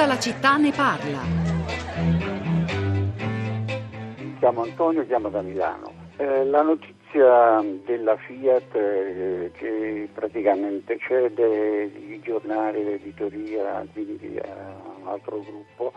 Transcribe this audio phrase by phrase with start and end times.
[0.00, 1.20] Tutta la città ne parla.
[4.16, 5.92] Mi chiamo Antonio, chiamo da Milano.
[6.16, 15.06] Eh, la notizia della Fiat eh, che praticamente cede i giornali, l'editoria, quindi a un
[15.06, 15.92] altro gruppo,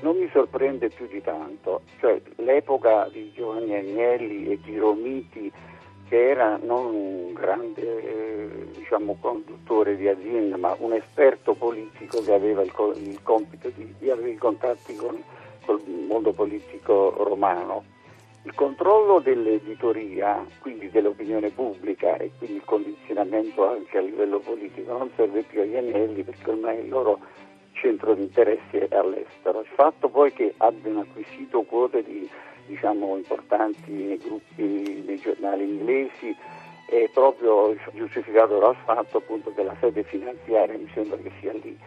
[0.00, 1.82] non mi sorprende più di tanto.
[2.00, 5.52] Cioè, l'epoca di Giovanni Agnelli e di Romiti
[6.12, 12.34] che era non un grande eh, diciamo, conduttore di azienda, ma un esperto politico che
[12.34, 15.16] aveva il, co- il compito di, di, avere i contatti con,
[15.86, 17.84] il mondo politico romano.
[18.42, 25.10] Il controllo dell'editoria, quindi dell'opinione pubblica e quindi il condizionamento anche a livello politico non
[25.16, 27.20] serve più agli anelli perché ormai il loro
[27.72, 29.60] centro di interesse è all'estero.
[29.60, 32.28] Il fatto poi che abbiano acquisito quote di
[32.66, 36.34] diciamo, importanti gruppi dei giornali inglesi
[36.86, 41.78] è proprio giustificato dal fatto appunto che la sede finanziaria mi sembra che sia lì.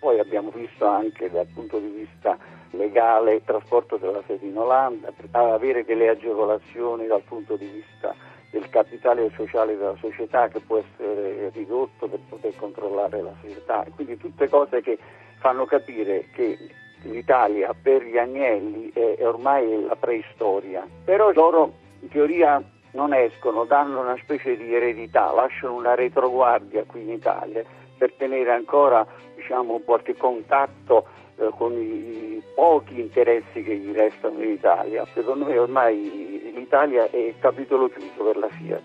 [0.00, 2.36] Poi abbiamo visto anche dal punto di vista
[2.70, 8.14] legale il trasporto della sede in Olanda, avere delle agevolazioni dal punto di vista
[8.50, 13.84] del capitale sociale della società che può essere ridotto per poter controllare la società.
[13.94, 14.98] Quindi tutte cose che
[15.38, 16.56] fanno capire che
[17.04, 24.00] l'Italia per gli agnelli è, ormai la preistoria, però loro in teoria non escono, danno
[24.00, 27.64] una specie di eredità, lasciano una retroguardia qui in Italia
[27.96, 34.42] per tenere ancora diciamo, qualche contatto eh, con i, i pochi interessi che gli restano
[34.42, 35.04] in Italia.
[35.12, 38.82] Secondo me ormai l'Italia è capitolo chiuso per la Fiat.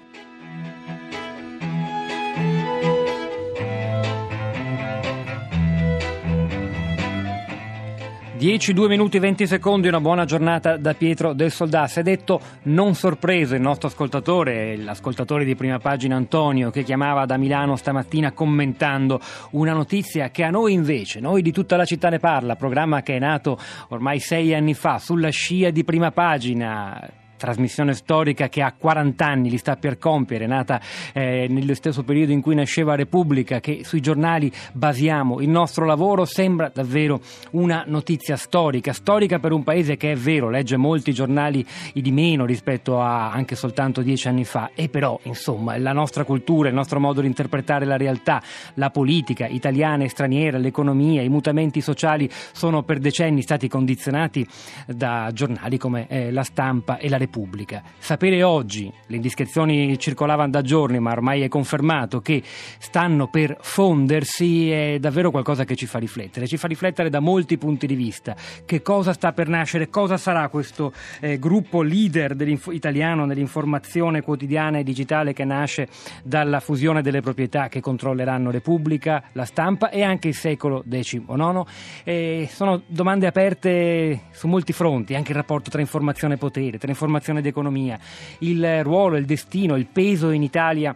[8.39, 11.89] 10, 2 minuti 20 secondi, una buona giornata da Pietro del Soldato.
[11.89, 17.25] Si è detto non sorpreso il nostro ascoltatore, l'ascoltatore di prima pagina Antonio, che chiamava
[17.25, 19.19] da Milano stamattina commentando
[19.51, 23.17] una notizia che a noi invece, noi di tutta la città ne parla, programma che
[23.17, 26.97] è nato ormai sei anni fa sulla scia di prima pagina
[27.39, 30.79] trasmissione storica che ha 40 anni, li sta per compiere, nata
[31.13, 36.25] eh, nello stesso periodo in cui nasceva Repubblica, che sui giornali basiamo il nostro lavoro,
[36.25, 41.65] sembra davvero una notizia storica, storica per un paese che è vero, legge molti giornali
[41.93, 46.67] di meno rispetto a anche soltanto dieci anni fa, e però insomma la nostra cultura,
[46.67, 48.41] il nostro modo di interpretare la realtà,
[48.75, 54.45] la politica italiana e straniera, l'economia, i mutamenti sociali sono per decenni stati condizionati
[54.85, 57.83] da giornali come eh, la stampa e la Repubblica Repubblica.
[57.99, 62.41] Sapere oggi, le indiscrezioni circolavano da giorni, ma ormai è confermato che
[62.79, 66.47] stanno per fondersi, è davvero qualcosa che ci fa riflettere.
[66.47, 68.35] Ci fa riflettere da molti punti di vista.
[68.65, 70.91] Che cosa sta per nascere, cosa sarà questo
[71.21, 72.35] eh, gruppo leader
[72.71, 75.87] italiano nell'informazione quotidiana e digitale che nasce
[76.23, 81.63] dalla fusione delle proprietà che controlleranno Repubblica, la stampa e anche il secolo XIX.
[82.03, 86.89] Eh, sono domande aperte su molti fronti, anche il rapporto tra informazione e potere, tra
[86.89, 87.99] informazione informazione ed economia,
[88.39, 90.95] il ruolo, il destino, il peso in Italia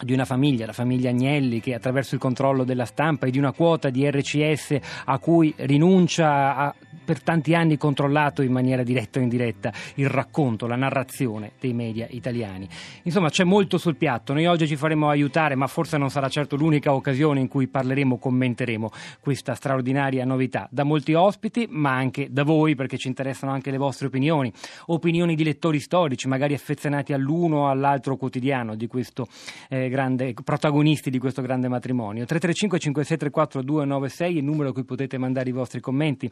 [0.00, 3.52] di una famiglia, la famiglia Agnelli, che attraverso il controllo della stampa e di una
[3.52, 4.76] quota di RCS
[5.06, 10.66] a cui rinuncia a per tanti anni controllato in maniera diretta o indiretta il racconto,
[10.66, 12.68] la narrazione dei media italiani.
[13.02, 14.32] Insomma, c'è molto sul piatto.
[14.32, 18.18] Noi oggi ci faremo aiutare, ma forse non sarà certo l'unica occasione in cui parleremo,
[18.18, 23.70] commenteremo questa straordinaria novità da molti ospiti, ma anche da voi, perché ci interessano anche
[23.70, 24.52] le vostre opinioni,
[24.86, 29.26] opinioni di lettori storici, magari affezionati all'uno o all'altro quotidiano di questo
[29.68, 32.24] eh, grande protagonisti di questo grande matrimonio.
[32.24, 36.30] 335 5634 296 il numero a cui potete mandare i vostri commenti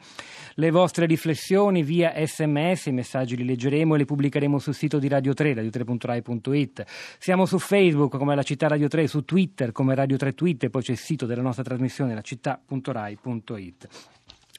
[0.63, 5.09] le vostre riflessioni via sms, i messaggi li leggeremo e li pubblicheremo sul sito di
[5.09, 6.85] Radio 3, radio3.rai.it.
[7.19, 10.83] Siamo su Facebook come la città Radio 3, su Twitter come Radio 3 Twitter, poi
[10.83, 13.89] c'è il sito della nostra trasmissione, la.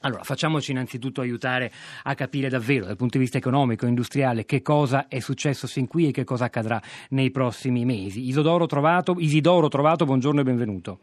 [0.02, 1.72] Allora, facciamoci innanzitutto aiutare
[2.02, 5.86] a capire davvero dal punto di vista economico e industriale che cosa è successo fin
[5.86, 8.28] qui e che cosa accadrà nei prossimi mesi.
[8.28, 10.98] Isidoro Trovato, Isidoro Trovato buongiorno e benvenuto.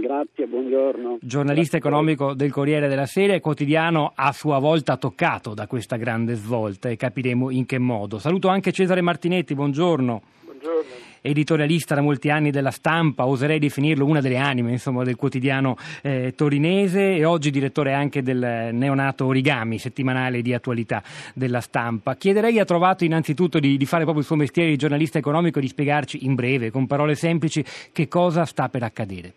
[0.00, 1.18] Grazie, buongiorno.
[1.20, 1.90] Giornalista Grazie.
[1.90, 6.88] economico del Corriere della Sera e quotidiano a sua volta toccato da questa grande svolta
[6.88, 8.18] e capiremo in che modo.
[8.18, 10.22] Saluto anche Cesare Martinetti, buongiorno.
[10.44, 15.76] Buongiorno editorialista da molti anni della stampa, oserei definirlo una delle anime insomma, del quotidiano
[16.02, 21.02] eh, torinese e oggi direttore anche del neonato Origami, settimanale di attualità
[21.34, 22.16] della stampa.
[22.16, 25.62] Chiederei a Trovato innanzitutto di, di fare proprio il suo mestiere di giornalista economico e
[25.62, 27.62] di spiegarci in breve, con parole semplici,
[27.92, 29.32] che cosa sta per accadere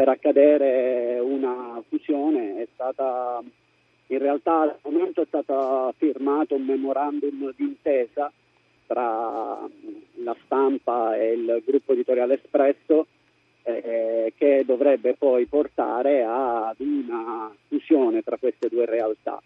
[0.00, 3.42] per accadere una fusione, è stata
[4.06, 8.32] in realtà al momento è stato firmato un memorandum d'intesa
[8.86, 9.58] tra
[10.24, 13.08] la stampa e il gruppo editoriale Espresso
[13.62, 19.38] eh, che dovrebbe poi portare ad una fusione tra queste due realtà.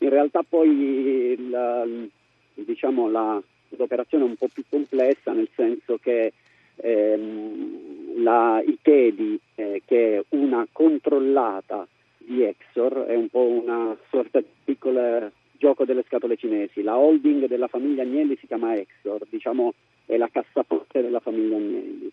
[0.00, 2.10] In realtà poi il,
[2.52, 6.34] diciamo, la, l'operazione è un po' più complessa nel senso che
[6.76, 7.91] ehm,
[8.22, 11.86] la ITEDI, eh, che è una controllata
[12.18, 16.82] di Exor, è un po' una sorta di piccolo gioco delle scatole cinesi.
[16.82, 19.74] La holding della famiglia Agnelli si chiama Exor, diciamo
[20.06, 22.10] è la cassaforte della famiglia Agnelli.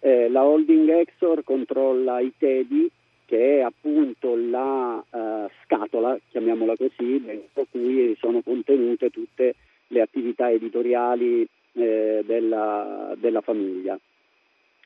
[0.00, 2.90] Eh, la holding Exor controlla i TEDI,
[3.24, 9.54] che è appunto la uh, scatola, chiamiamola così, dentro cui sono contenute tutte
[9.88, 13.98] le attività editoriali eh, della, della, famiglia.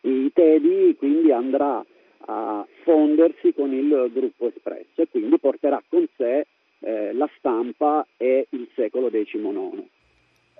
[0.02, 1.84] I TEDI quindi andrà
[2.26, 6.46] a fondersi con il gruppo Espresso e quindi porterà con sé
[6.80, 9.82] eh, la stampa e il secolo XIX.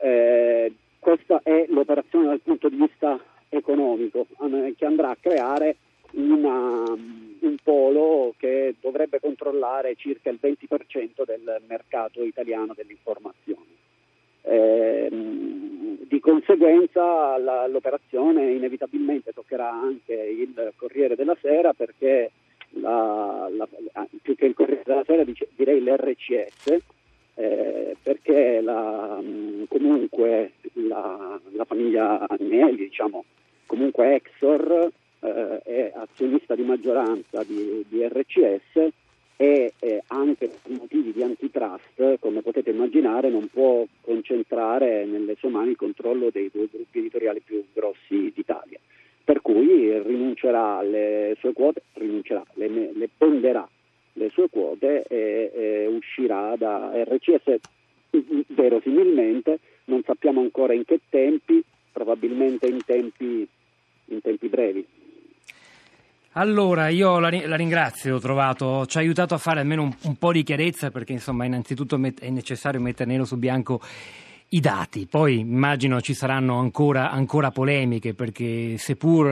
[0.00, 3.18] Eh, questa è l'operazione dal punto di vista
[3.48, 4.26] economico
[4.76, 5.76] che andrà a creare
[6.12, 13.61] una, un polo che dovrebbe controllare circa il 20% del mercato italiano dell'informazione.
[14.44, 22.30] Eh, di conseguenza la, l'operazione inevitabilmente toccherà anche il Corriere della Sera perché
[22.70, 23.68] la, la,
[24.20, 26.76] più che il Corriere della Sera dice, direi l'RCS
[27.34, 28.62] eh, perché
[29.68, 33.24] comunque la, famiglia Agnelli diciamo,
[33.66, 34.90] comunque Exor
[35.20, 38.88] eh, è azionista di maggioranza di, di RCS
[39.42, 45.48] e eh, anche per motivi di antitrust, come potete immaginare, non può concentrare nelle sue
[45.48, 48.78] mani il controllo dei due gruppi editoriali più grossi d'Italia.
[49.24, 53.68] Per cui rinuncerà alle sue quote, rinuncerà, le, le venderà
[54.12, 57.58] le sue quote e, e uscirà da RCS
[58.46, 61.60] verosimilmente, non sappiamo ancora in che tempi,
[61.90, 63.48] probabilmente in tempi
[64.04, 64.86] in tempi brevi.
[66.34, 70.16] Allora, io la, la, ringrazio, ho trovato, ci ha aiutato a fare almeno un, un
[70.16, 73.82] po' di chiarezza perché insomma innanzitutto met- è necessario mettere nero su bianco
[74.54, 75.06] i dati.
[75.06, 79.26] Poi immagino ci saranno ancora, ancora polemiche perché seppur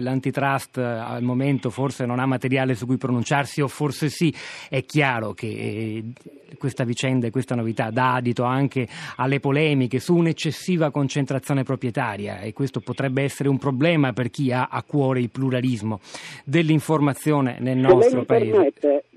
[0.00, 4.34] l'antitrust al momento forse non ha materiale su cui pronunciarsi o forse sì,
[4.68, 6.04] è chiaro che eh,
[6.58, 12.52] questa vicenda e questa novità dà adito anche alle polemiche su un'eccessiva concentrazione proprietaria e
[12.52, 16.00] questo potrebbe essere un problema per chi ha a cuore il pluralismo
[16.44, 18.72] dell'informazione nel nostro paese.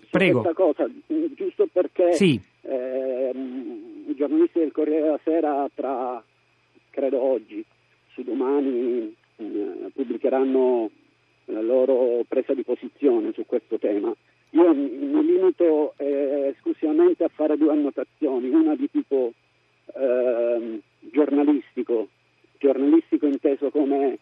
[0.09, 0.42] Prego.
[0.42, 0.89] Questa cosa,
[1.36, 2.39] giusto perché sì.
[4.18, 6.22] Giornalisti del Corriere della Sera tra,
[6.90, 7.64] credo oggi,
[8.14, 10.90] su domani eh, pubblicheranno
[11.46, 14.14] la loro presa di posizione su questo tema.
[14.52, 19.34] Io mi limito eh, esclusivamente a fare due annotazioni, una di tipo
[19.94, 22.08] eh, giornalistico,
[22.58, 24.18] giornalistico inteso come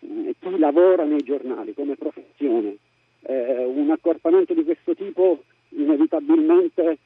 [0.00, 2.76] eh, chi lavora nei giornali, come professione.
[3.22, 6.98] Eh, un accorpamento di questo tipo inevitabilmente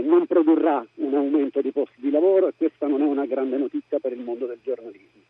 [0.00, 3.98] non produrrà un aumento di posti di lavoro e questa non è una grande notizia
[3.98, 5.22] per il mondo del giornalismo.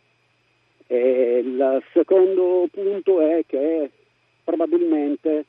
[0.87, 3.91] E il secondo punto è che
[4.43, 5.45] probabilmente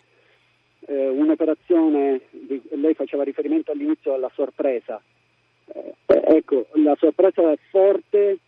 [0.82, 5.02] eh, un'operazione, di, lei faceva riferimento all'inizio alla sorpresa,
[5.74, 8.40] eh, ecco, la sorpresa è forte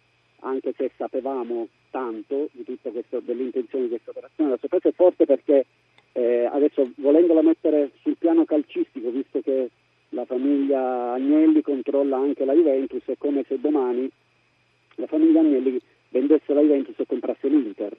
[0.41, 2.49] anche se sapevamo tanto
[2.81, 5.65] questo, dell'intenzione di questa operazione, la sorpresa è forte perché
[6.13, 9.69] eh, adesso volendola mettere sul piano calcistico, visto che
[10.41, 14.09] famiglia Agnelli controlla anche la Juventus, è come se domani
[14.95, 15.79] la famiglia Agnelli
[16.09, 17.95] vendesse la Juventus e comprasse l'Inter.